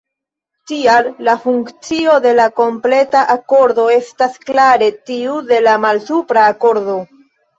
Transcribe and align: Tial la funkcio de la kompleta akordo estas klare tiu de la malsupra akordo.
Tial 0.69 1.09
la 1.27 1.33
funkcio 1.43 2.13
de 2.23 2.31
la 2.39 2.47
kompleta 2.61 3.21
akordo 3.35 3.85
estas 3.97 4.39
klare 4.47 4.89
tiu 5.11 5.35
de 5.51 5.61
la 5.67 5.75
malsupra 5.87 6.47
akordo. 6.57 6.97